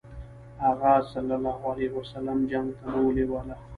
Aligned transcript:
هغه 0.63 0.91
ﷺ 1.13 2.37
جنګ 2.51 2.67
ته 2.77 2.83
نه 2.91 2.99
و 3.05 3.13
لېواله. 3.15 3.55